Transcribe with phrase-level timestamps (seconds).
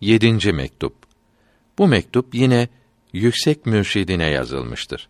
[0.00, 0.94] Yedinci mektup.
[1.78, 2.68] Bu mektup yine
[3.12, 5.08] yüksek mürşidine yazılmıştır.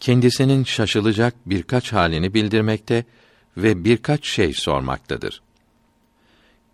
[0.00, 3.04] Kendisinin şaşılacak birkaç halini bildirmekte
[3.56, 5.42] ve birkaç şey sormaktadır.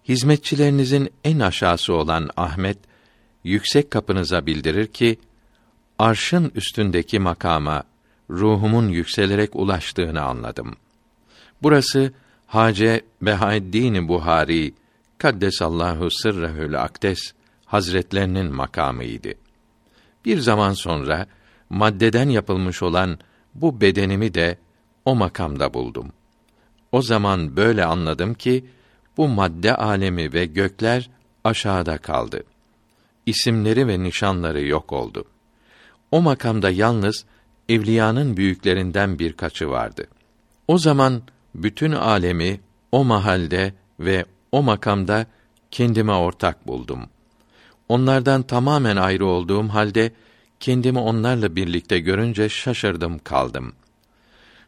[0.08, 2.78] Hizmetçilerinizin en aşağısı olan Ahmet,
[3.44, 5.18] yüksek kapınıza bildirir ki,
[5.98, 7.82] arşın üstündeki makama
[8.30, 10.76] ruhumun yükselerek ulaştığını anladım.
[11.62, 12.12] Burası
[12.46, 14.74] Hace Behaeddin Buhari
[15.18, 17.18] Kaddesallahu sırrehül akdes
[17.64, 19.32] hazretlerinin makamıydı.
[20.24, 21.26] Bir zaman sonra
[21.70, 23.18] maddeden yapılmış olan
[23.54, 24.58] bu bedenimi de
[25.04, 26.12] o makamda buldum.
[26.92, 28.64] O zaman böyle anladım ki
[29.16, 31.10] bu madde alemi ve gökler
[31.44, 32.44] aşağıda kaldı.
[33.26, 35.24] İsimleri ve nişanları yok oldu.
[36.10, 37.24] O makamda yalnız
[37.68, 40.06] evliyanın büyüklerinden birkaçı vardı.
[40.68, 41.22] O zaman
[41.54, 42.60] bütün alemi
[42.92, 45.26] o mahalde ve o makamda
[45.70, 47.00] kendime ortak buldum.
[47.88, 50.12] Onlardan tamamen ayrı olduğum halde
[50.60, 53.72] kendimi onlarla birlikte görünce şaşırdım kaldım.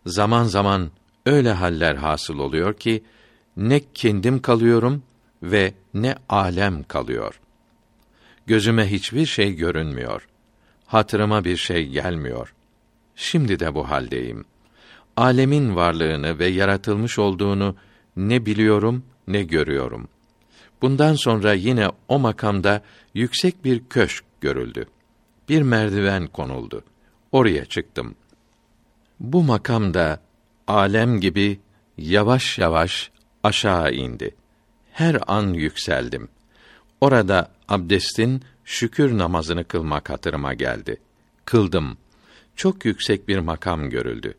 [0.06, 0.90] Zaman zaman
[1.26, 3.04] öyle haller hasıl oluyor ki
[3.56, 5.02] ne kendim kalıyorum
[5.42, 7.40] ve ne alem kalıyor.
[8.46, 10.28] Gözüme hiçbir şey görünmüyor.
[10.86, 12.54] Hatırıma bir şey gelmiyor.
[13.16, 14.44] Şimdi de bu haldeyim.
[15.16, 17.76] Alemin varlığını ve yaratılmış olduğunu
[18.16, 20.08] ne biliyorum ne görüyorum.
[20.82, 22.82] Bundan sonra yine o makamda
[23.14, 24.86] yüksek bir köşk görüldü.
[25.48, 26.84] Bir merdiven konuldu.
[27.32, 28.14] Oraya çıktım.
[29.20, 30.20] Bu makamda
[30.66, 31.60] alem gibi
[31.98, 33.10] yavaş yavaş
[33.42, 34.34] aşağı indi.
[34.92, 36.28] Her an yükseldim.
[37.00, 40.96] Orada abdestin şükür namazını kılmak hatırıma geldi.
[41.44, 41.98] Kıldım.
[42.56, 44.34] Çok yüksek bir makam görüldü.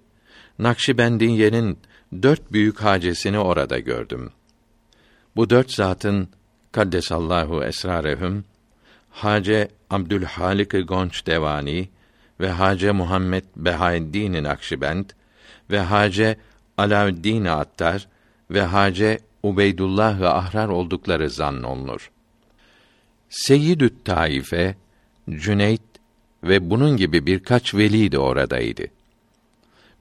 [0.59, 1.79] Nakşibendiye'nin
[2.23, 4.31] dört büyük hacesini orada gördüm.
[5.35, 6.29] Bu dört zatın
[6.71, 8.45] kaddesallahu esrarehum
[9.09, 11.89] Hace Abdülhalik Gonç Devani
[12.39, 15.09] ve Hace Muhammed Behaeddin Nakşibend
[15.71, 16.37] ve Hace
[16.77, 18.07] Alaüddin Attar
[18.51, 22.11] ve Hace Ubeydullah Ahrar oldukları zannolunur.
[23.29, 24.75] Seyyidü't Taife,
[25.29, 25.81] Cüneyt
[26.43, 28.83] ve bunun gibi birkaç veli de oradaydı.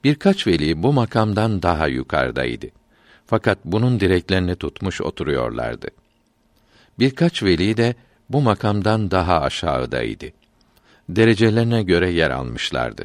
[0.05, 2.67] Birkaç veli bu makamdan daha yukarıdaydı.
[3.29, 5.89] Fakat bunun direklerini tutmuş oturuyorlardı.
[6.99, 7.95] Birkaç veli de
[8.31, 10.27] bu makamdan daha aşağıdaydı.
[11.09, 13.05] Derecelerine göre yer almışlardı.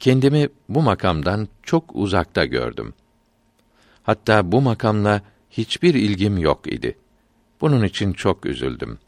[0.00, 2.94] Kendimi bu makamdan çok uzakta gördüm.
[4.02, 6.98] Hatta bu makamla hiçbir ilgim yok idi.
[7.60, 8.98] Bunun için çok üzüldüm.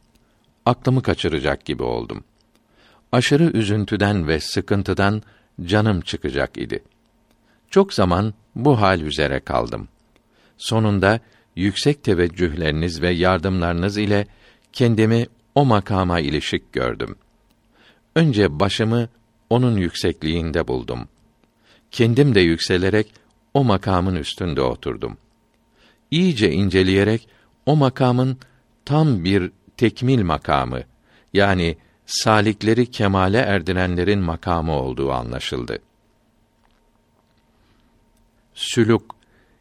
[0.67, 2.25] Aklımı kaçıracak gibi oldum.
[3.13, 5.23] Aşırı üzüntüden ve sıkıntıdan
[5.65, 6.83] canım çıkacak idi.
[7.71, 9.89] Çok zaman bu hal üzere kaldım.
[10.63, 11.21] Sonunda
[11.57, 14.27] yüksek teveccühleriniz ve yardımlarınız ile
[14.73, 17.17] kendimi o makama ilişik gördüm.
[18.17, 19.09] Önce başımı
[19.51, 21.09] onun yüksekliğinde buldum.
[21.91, 23.13] Kendim de yükselerek
[23.55, 25.17] o makamın üstünde oturdum.
[26.11, 27.29] İyice inceleyerek
[27.67, 28.39] o makamın
[28.85, 30.83] tam bir tekmil makamı
[31.33, 35.79] yani salikleri kemale erdirenlerin makamı olduğu anlaşıldı.
[38.55, 39.03] Sülük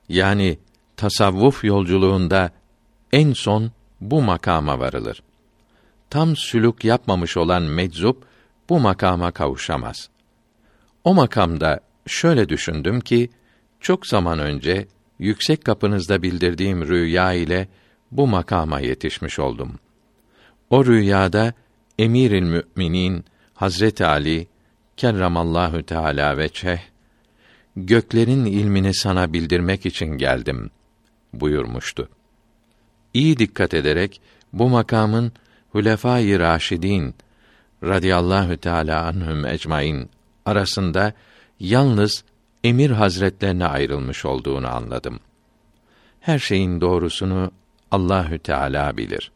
[0.10, 0.58] yani
[1.02, 2.52] tasavvuf yolculuğunda
[3.12, 5.24] en son bu makama varılır.
[6.10, 8.26] Tam sülük yapmamış olan meczup
[8.70, 10.10] bu makama kavuşamaz.
[11.04, 13.30] O makamda şöyle düşündüm ki
[13.80, 14.88] çok zaman önce
[15.20, 17.68] yüksek kapınızda bildirdiğim rüya ile
[18.12, 19.80] bu makama yetişmiş oldum.
[20.70, 21.54] O rüyada
[22.00, 24.48] Emiril Müminin Hazret Ali
[24.98, 26.80] kerramallahu teala ve çeh
[27.76, 30.72] göklerin ilmini sana bildirmek için geldim
[31.34, 32.10] buyurmuştu.
[33.14, 34.22] İyi dikkat ederek
[34.54, 35.32] bu makamın
[35.72, 37.16] Hulefâ-i Raşidîn
[37.84, 40.10] radıyallahu teala anhum ecmaîn
[40.46, 41.14] arasında
[41.60, 42.24] yalnız
[42.64, 45.20] emir hazretlerine ayrılmış olduğunu anladım.
[46.20, 47.52] Her şeyin doğrusunu
[47.92, 49.32] Allahü Teala bilir.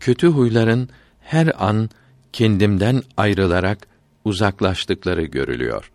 [0.00, 0.88] Kötü huyların
[1.20, 1.90] her an
[2.32, 3.78] kendimden ayrılarak
[4.24, 5.90] uzaklaştıkları görülüyor.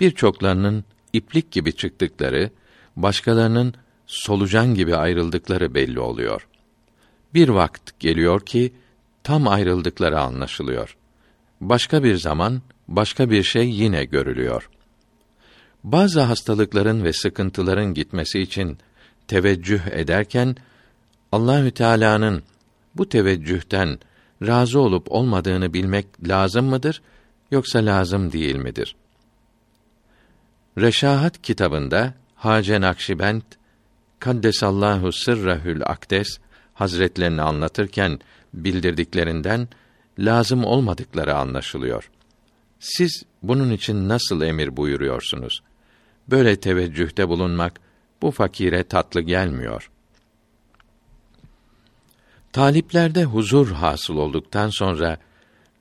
[0.00, 2.50] Birçoklarının iplik gibi çıktıkları,
[2.96, 3.74] başkalarının
[4.08, 6.48] solucan gibi ayrıldıkları belli oluyor.
[7.34, 8.72] Bir vakt geliyor ki
[9.24, 10.96] tam ayrıldıkları anlaşılıyor.
[11.60, 14.70] Başka bir zaman başka bir şey yine görülüyor.
[15.84, 18.78] Bazı hastalıkların ve sıkıntıların gitmesi için
[19.28, 20.56] teveccüh ederken
[21.32, 22.42] Allahü Teala'nın
[22.94, 23.98] bu teveccühten
[24.46, 27.02] razı olup olmadığını bilmek lazım mıdır
[27.50, 28.96] yoksa lazım değil midir?
[30.78, 33.42] Reşahat kitabında Hace Nakşibend
[34.18, 36.38] Kaddesallahu sırrehül akdes
[36.74, 38.18] hazretlerini anlatırken
[38.54, 39.68] bildirdiklerinden
[40.18, 42.10] lazım olmadıkları anlaşılıyor.
[42.80, 45.62] Siz bunun için nasıl emir buyuruyorsunuz?
[46.28, 47.80] Böyle teveccühte bulunmak
[48.22, 49.90] bu fakire tatlı gelmiyor.
[52.52, 55.18] Taliplerde huzur hasıl olduktan sonra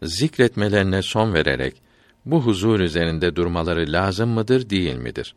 [0.03, 1.81] zikretmelerine son vererek
[2.25, 5.35] bu huzur üzerinde durmaları lazım mıdır, değil midir?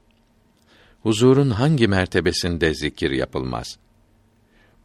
[1.03, 3.79] Huzurun hangi mertebesinde zikir yapılmaz?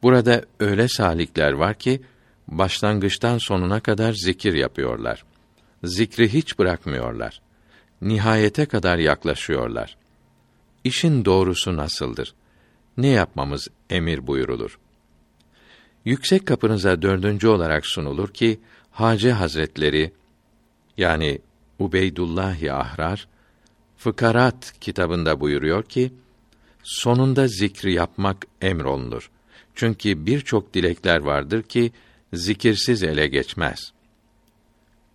[0.04, 2.02] Burada öyle salikler var ki
[2.48, 5.26] başlangıçtan sonuna kadar zikir yapıyorlar.
[5.84, 7.42] Zikri hiç bırakmıyorlar.
[8.02, 9.98] Nihayete kadar yaklaşıyorlar.
[10.84, 12.34] İşin doğrusu nasıldır?
[12.98, 14.80] Ne yapmamız emir buyurulur?
[16.06, 18.60] Yüksek kapınıza dördüncü olarak sunulur ki
[18.92, 20.14] Hace Hazretleri
[20.98, 21.40] yani
[21.80, 23.28] Ubeydullah Ahrar
[24.06, 26.14] Fıkarat kitabında buyuruyor ki
[26.84, 29.32] sonunda zikri yapmak emrolunur.
[29.76, 31.92] Çünkü birçok dilekler vardır ki
[32.34, 33.94] zikirsiz ele geçmez.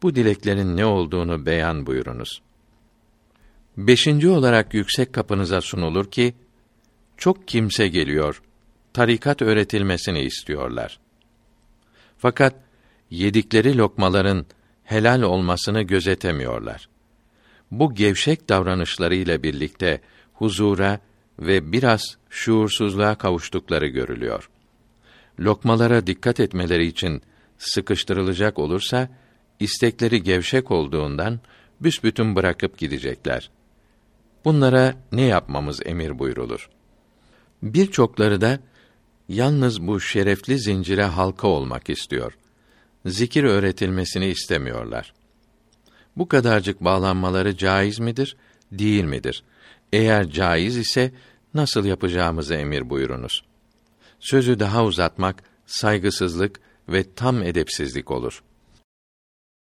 [0.02, 2.42] Bu dileklerin ne olduğunu beyan buyurunuz.
[3.76, 6.34] Beşinci olarak yüksek kapınıza sunulur ki,
[7.16, 8.42] çok kimse geliyor,
[8.92, 11.00] tarikat öğretilmesini istiyorlar.
[12.18, 12.54] Fakat
[13.10, 14.46] yedikleri lokmaların
[14.84, 16.88] helal olmasını gözetemiyorlar.
[17.70, 20.00] Bu gevşek davranışlarıyla birlikte
[20.32, 21.00] huzura
[21.38, 24.50] ve biraz şuursuzluğa kavuştukları görülüyor.
[25.40, 27.22] Lokmalara dikkat etmeleri için
[27.58, 29.08] sıkıştırılacak olursa
[29.60, 31.40] istekleri gevşek olduğundan
[31.80, 33.50] büsbütün bırakıp gidecekler.
[34.44, 36.70] Bunlara ne yapmamız emir buyrulur.
[37.62, 38.60] Birçokları da
[39.28, 42.38] yalnız bu şerefli zincire halka olmak istiyor.
[43.06, 45.12] Zikir öğretilmesini istemiyorlar.
[46.16, 48.36] Bu kadarcık bağlanmaları caiz midir,
[48.72, 49.42] değil midir?
[49.92, 51.12] Eğer caiz ise
[51.54, 53.44] nasıl yapacağımızı emir buyurunuz.
[54.20, 58.49] Sözü daha uzatmak saygısızlık ve tam edepsizlik olur.''